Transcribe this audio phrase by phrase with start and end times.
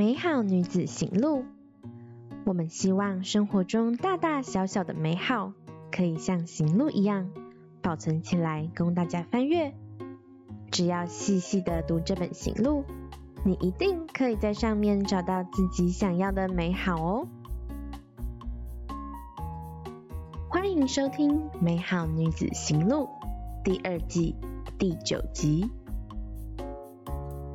[0.00, 1.44] 美好女子行路。
[2.46, 5.52] 我们希望生活中大大小小的美好，
[5.92, 7.28] 可以像行路一样
[7.82, 9.74] 保存起来，供大家翻阅。
[10.70, 12.84] 只要细细的读这本行路，
[13.44, 17.28] 你一定可以在上面找到自己想要的美好哦。
[20.48, 21.30] 欢迎收听
[21.60, 23.06] 《美好女子行路》
[23.62, 24.34] 第二季
[24.78, 25.70] 第九集。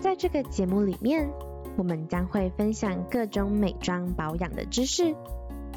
[0.00, 1.30] 在这个节目里面。
[1.76, 5.14] 我们将会分享各种美妆保养的知识，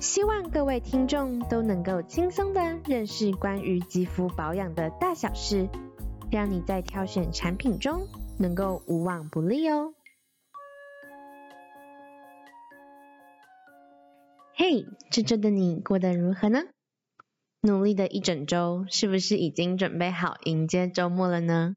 [0.01, 5.69] 希望各位听众都能够轻松的认识关于肌肤保养的大小事，
[6.29, 9.93] 让你在挑选产品中能够无往不利哦。
[14.57, 16.59] 嘿，这周的你过得如何呢？
[17.61, 21.73] 努力的一整周，是不是已经准备好迎接周末了呢？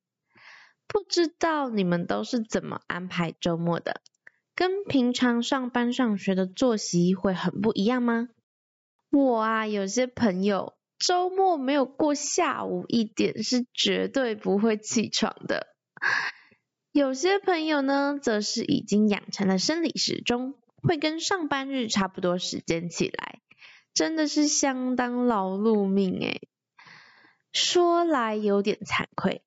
[0.91, 4.01] 不知道你们都是怎么安排周末的？
[4.55, 8.29] 跟平常上班上学的作息会很不一样吗？
[9.11, 15.67] 我啊，有些朋友周末没有过下午一点是绝对不会起床的。
[16.91, 23.41] 有些朋友呢，则是已经养成了生理时钟，会跟上班日差不多时间起来，
[23.93, 26.41] 真的是相当劳碌命哎。
[27.53, 29.43] 说来有点惭愧。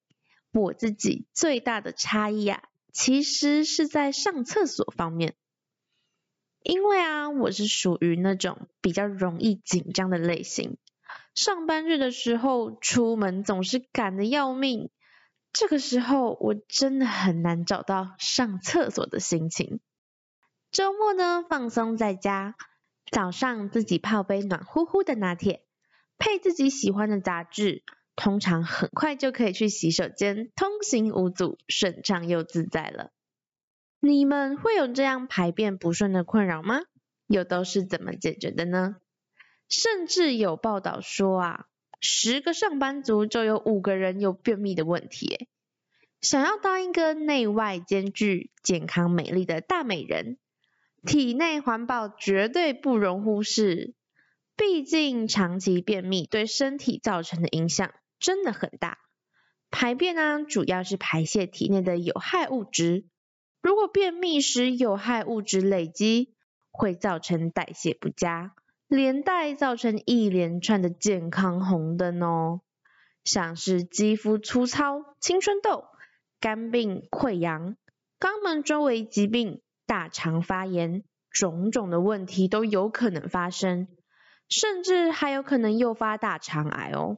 [0.53, 5.33] 我自己最大的差异啊，其实是在上厕所方面。
[6.61, 10.77] 因为啊，我是属于那种比较容易紧张的类型。
[11.33, 14.89] 上班日的时候，出门总是赶得要命，
[15.53, 19.79] 这个时候我真的很难找到上厕所的心情。
[20.71, 22.55] 周末呢，放松在家，
[23.09, 25.65] 早上自己泡杯暖乎乎的拿铁，
[26.17, 27.83] 配自己喜欢的杂志。
[28.23, 33.09] 通常很快就可以去洗手间，通行无阻，顺畅又自在了。
[33.99, 36.81] 你们会有这样排便不顺的困扰吗？
[37.25, 38.97] 又都是怎么解决的呢？
[39.69, 41.65] 甚至有报道说啊，
[41.99, 45.47] 十个上班族就有五个人有便秘的问题。
[46.21, 50.37] 想要当一个内外兼具、健康美丽的大美人，
[51.07, 53.95] 体内环保绝对不容忽视。
[54.55, 57.91] 毕竟长期便秘对身体造成的影响。
[58.21, 58.99] 真的很大，
[59.71, 63.05] 排便呢主要是排泄体内的有害物质。
[63.63, 66.35] 如果便秘时有害物质累积，
[66.69, 68.53] 会造成代谢不佳，
[68.87, 72.61] 连带造成一连串的健康红灯哦，
[73.23, 75.85] 像是肌肤粗糙、青春痘、
[76.39, 77.75] 肝病、溃疡、
[78.19, 83.87] 肛门周围疾病、大肠发炎，种种的问题都有可能发生，
[84.47, 87.17] 甚至还有可能诱发大肠癌哦。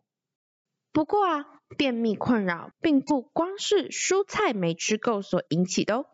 [0.94, 6.06] 不过啊，便秘困扰并不光是蔬菜没吃够所引起的哦，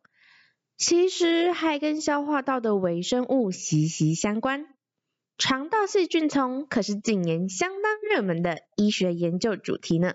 [0.78, 4.73] 其实还跟消化道的微生物息息相关。
[5.38, 10.13] 肠道细菌丛可是近年相当热门的医学研究主题呢。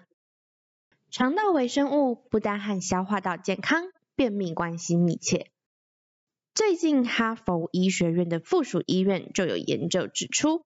[1.10, 5.50] 肠道微生物不但和消化道健康、便秘关系密切，
[6.54, 10.64] 最近哈佛医学院的附属医院就有研究指出。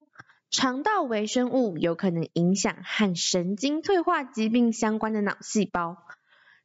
[0.51, 6.03] 肠道微生物有可能影响和神经退化疾病相关的脑细胞。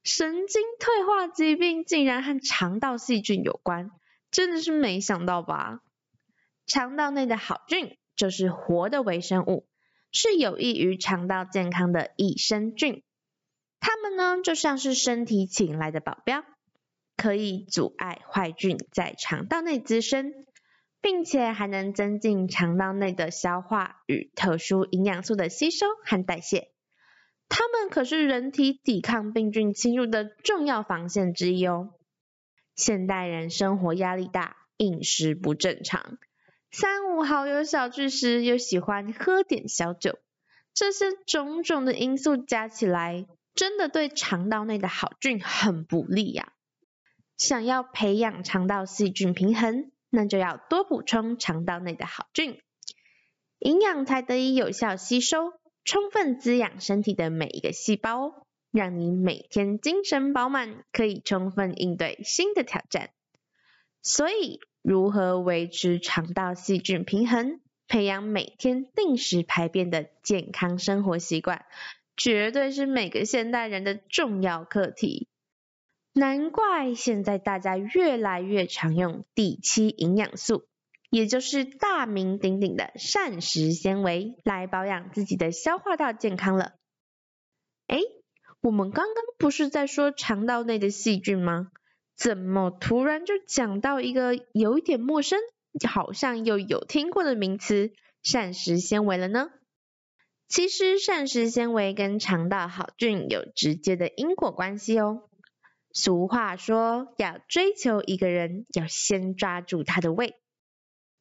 [0.04, 3.92] 神经退化疾病竟然和肠道细菌有关，
[4.32, 5.82] 真的是没想到吧？
[6.66, 9.68] 肠道内的好菌就是活的微生物，
[10.14, 13.04] 是有益于肠道健康的益生菌。
[13.82, 16.46] 它们呢就像是身体请来的保镖，
[17.18, 20.46] 可以阻碍坏菌在肠道内滋生。
[21.04, 26.70] 并且还能增进肠道内的消化与特殊营养素的吸收和代谢，
[27.50, 31.90] 它们可是人体抵抗病菌侵入的重要防线之一哦。
[32.78, 36.18] 现代人生活压力大，饮食不正常，
[36.72, 40.20] 三五好友小聚时又喜欢喝点小酒，
[40.74, 46.54] 这些种种的因素加起来，真的对肠道内的好菌很不利呀。
[47.36, 49.92] 想要培养肠道细菌平衡？
[50.16, 52.62] 那就要多补充肠道内的好菌，
[53.58, 55.54] 营养才得以有效吸收，
[55.86, 63.10] 充分滋养身体的每一个细胞让你每天精神饱满，可以充分应对新的挑战。
[64.04, 71.66] 所以，如何维持肠道细菌平衡，培养每天定时排便的健康生活习惯，
[72.16, 75.28] 绝对是每个现代人的重要课题。
[76.16, 80.66] 难怪现在大家越来越常用第七营养素，
[81.10, 86.74] 也就是大名鼎鼎的膳食纤维，来保养自己的消化道健康了。
[87.88, 87.98] 哎，
[88.62, 91.70] 我们刚刚不是在说肠道内的细菌吗？
[92.16, 95.40] 怎么突然就讲到一个有一点陌生，
[95.90, 99.50] 好像又有听过的名词膳食纤维了呢？
[100.48, 105.24] 其实膳食纤维跟肠道好菌有直接的因果关系哦。
[105.96, 110.36] 俗话说，要追求一个人，要先抓住他的胃。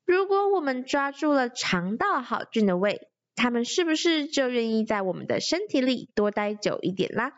[0.06, 7.34] 如果我们抓住了肠道好菌的胃，他们是不是就愿意在我们的身体里多待久一点啦？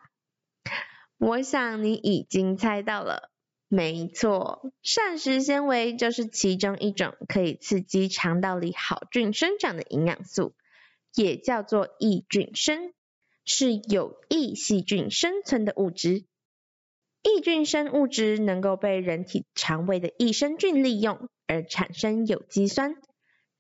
[1.19, 3.31] 我想你已经猜到了，
[3.67, 10.55] 没错，膳食纤维就是其中一种可以刺激肠道里好菌生长的营养素，
[11.17, 12.93] 也叫做益菌生，
[13.45, 16.25] 是有益细菌生存的物质。
[17.27, 22.97] 益菌生物質能夠被人體腸胃的益生菌利用，而產生有機酸，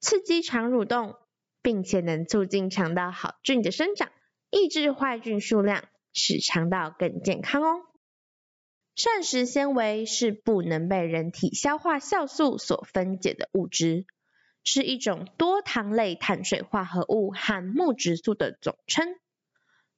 [0.00, 1.16] 刺激腸蠕動，
[1.62, 4.10] 並且能促進腸道好菌的生長，
[4.50, 5.82] 抑制壞菌數量，
[6.12, 7.80] 使腸道更健康哦。
[8.96, 14.04] 膳食纖維是不能被人體消化酵素所分解的物質，
[14.62, 19.16] 是一種多糖類碳水化合物和木质素的總稱。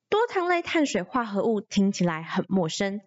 [0.08, 3.00] 多糖類碳水化合物聽起來很陌生。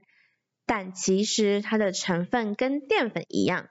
[0.70, 3.70] 但其实它的成分跟淀粉一样，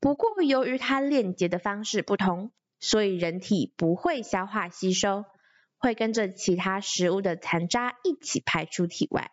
[0.00, 5.24] 不过由于它链接的方式不同，所以人体不会消化吸收，
[5.78, 9.30] 会跟着其他食物的残渣一起排出体外。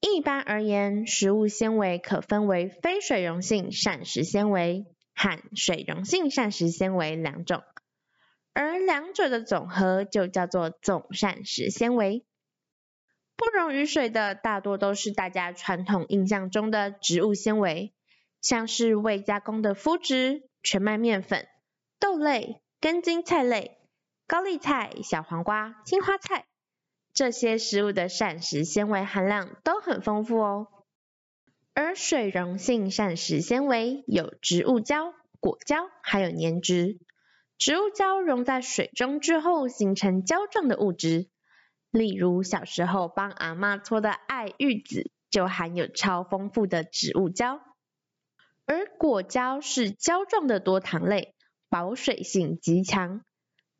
[0.00, 7.62] 一般而言，食物纤维可分为非水溶性膳食纤维和水溶性膳食纤维两种，
[8.52, 12.24] 而两者的总和就叫做总膳食纤维。
[13.38, 17.94] 不溶于水的大多都是大家传统印象中的植物纤维，
[18.42, 21.46] 像是未加工的麸质、全麦面粉、
[22.00, 23.78] 豆类、根茎菜类、
[24.26, 26.46] 高丽菜、小黄瓜、青花菜，
[27.14, 30.66] 这些食物的膳食纤维含量都很丰富哦。
[31.74, 36.98] 而水溶性膳食纤维有植物胶、果胶还有粘质，
[37.56, 41.28] 植物胶溶在水中之后形成胶状的物质。
[41.90, 47.60] 例如小时候帮阿妈搓的艾玉子，就含有超丰富的植物胶，
[48.66, 51.34] 而果胶是胶状的多糖类，
[51.70, 53.24] 保水性极强，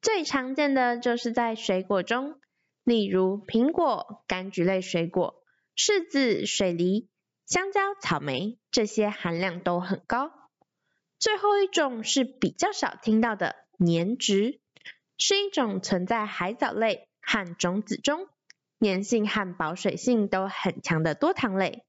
[0.01, 2.41] 最常见的就是在水果中，
[2.83, 5.43] 例如苹果、柑橘类水果、
[5.77, 7.09] 柿子、水梨、
[7.45, 10.33] 香蕉、草莓，这些含量都很高。
[11.19, 14.61] 最后一种是比较少听到的黏植，
[15.19, 17.08] 是一种存在海藻类。
[17.31, 18.27] 和种子中
[18.81, 21.85] 粘性和保水性都很强的多糖类，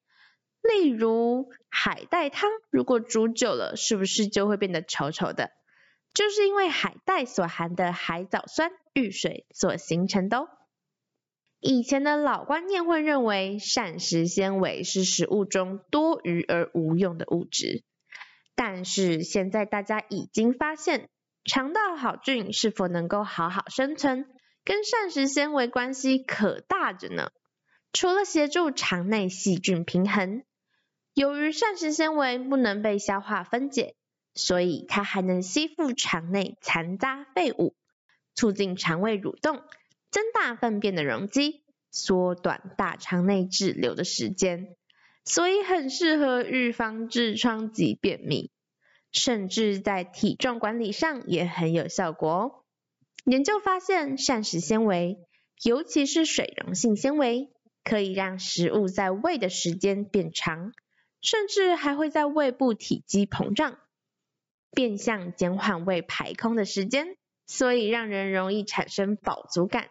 [0.61, 5.49] 例如海带汤，如果煮久了，是不是就会变得稠稠的？
[6.13, 10.49] 就是因为海带所含的海藻酸遇水所形成的哦。
[11.61, 17.81] 以前的老观念会认为膳食纤维是食物中多余而无用的物质，
[18.55, 21.09] 但是现在大家已经发现，
[21.45, 24.25] 肠道好菌是否能够好好生存。
[24.69, 27.31] 跟膳食纤维关系可大着呢。
[27.91, 30.43] 除了协助肠内细菌平衡，
[31.15, 33.95] 由于膳食纤维不能被消化分解，
[34.35, 37.73] 所以它还能吸附肠内残渣废物，
[38.35, 39.59] 促进肠胃蠕动，
[40.11, 44.75] 增大粪便的容积，缩短大肠内滞留的时间，
[45.25, 48.51] 所以很适合预防痔疮及便秘，
[49.11, 52.63] 甚至在体重管理上也很有效果哦。
[53.25, 55.17] 研究发现，膳食纤维，
[55.63, 57.49] 尤其是水溶性纤维，
[57.83, 60.73] 可以让食物在胃的时间变长，
[61.21, 63.77] 甚至还会在胃部体积膨胀，
[64.71, 69.89] 变相减缓胃排空的时间，所以让人容易产生饱足感。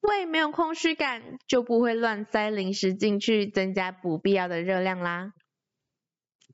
[0.00, 5.34] 胃没有空虚感，就不会乱塞零食进去，增加不必要的热量啦。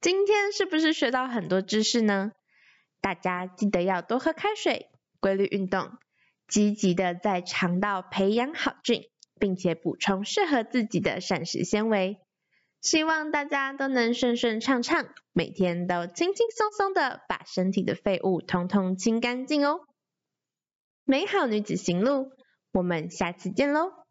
[0.01, 2.33] 今天是不是学到很多知识呢？
[3.01, 4.91] 大家记得要多喝开水。
[5.25, 5.93] 规律运动，
[6.49, 9.05] 积极的在肠道培养好菌，
[9.41, 12.19] 并且补充适合自己的膳食纤维，
[12.83, 19.89] 希望大家都能顺顺畅畅，每天都轻轻松松的把身体的废物通通清干净哦。
[21.05, 22.31] 美好女子行路，
[22.73, 24.04] 我们下次见喽。